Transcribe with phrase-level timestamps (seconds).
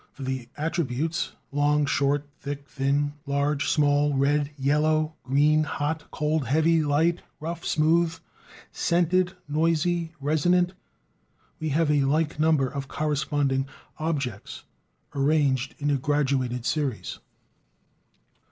[0.13, 6.81] For the attributes long, short, thick, thin, large, small, red, yellow, green, hot, cold, heavy,
[6.83, 8.17] light, rough, smooth,
[8.71, 10.73] scented, noisy, resonant,
[11.59, 13.67] we have a like number of corresponding
[13.99, 14.63] "objects"
[15.13, 17.19] arranged in graduated series.